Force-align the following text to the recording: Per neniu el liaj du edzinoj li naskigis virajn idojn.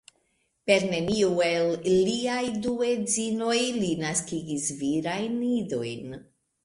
Per 0.69 0.77
neniu 0.93 1.35
el 1.47 1.69
liaj 2.07 2.41
du 2.63 2.73
edzinoj 2.87 3.59
li 3.79 3.93
naskigis 4.05 4.67
virajn 4.81 5.37
idojn. 5.51 6.23